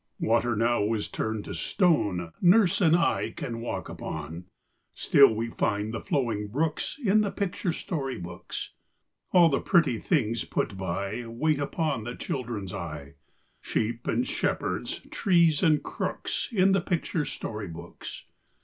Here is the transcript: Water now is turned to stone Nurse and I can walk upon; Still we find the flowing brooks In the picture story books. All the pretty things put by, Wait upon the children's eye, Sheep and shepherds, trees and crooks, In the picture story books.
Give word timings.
Water 0.19 0.55
now 0.55 0.95
is 0.95 1.07
turned 1.07 1.45
to 1.45 1.53
stone 1.53 2.31
Nurse 2.41 2.81
and 2.81 2.95
I 2.95 3.29
can 3.29 3.61
walk 3.61 3.87
upon; 3.87 4.45
Still 4.95 5.31
we 5.35 5.51
find 5.51 5.93
the 5.93 6.01
flowing 6.01 6.47
brooks 6.47 6.97
In 7.05 7.21
the 7.21 7.29
picture 7.29 7.71
story 7.71 8.17
books. 8.17 8.71
All 9.31 9.47
the 9.47 9.61
pretty 9.61 9.99
things 9.99 10.43
put 10.43 10.75
by, 10.75 11.27
Wait 11.27 11.59
upon 11.59 12.03
the 12.03 12.15
children's 12.15 12.73
eye, 12.73 13.13
Sheep 13.61 14.07
and 14.07 14.27
shepherds, 14.27 15.01
trees 15.11 15.61
and 15.61 15.83
crooks, 15.83 16.49
In 16.51 16.71
the 16.71 16.81
picture 16.81 17.23
story 17.23 17.67
books. 17.67 18.25